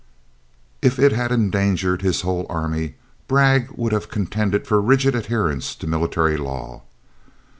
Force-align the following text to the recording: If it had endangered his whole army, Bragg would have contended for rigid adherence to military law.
If 0.81 0.97
it 0.97 1.11
had 1.11 1.31
endangered 1.31 2.01
his 2.01 2.21
whole 2.21 2.47
army, 2.49 2.95
Bragg 3.27 3.69
would 3.75 3.91
have 3.91 4.09
contended 4.09 4.65
for 4.65 4.81
rigid 4.81 5.13
adherence 5.13 5.75
to 5.75 5.85
military 5.85 6.37
law. 6.37 6.81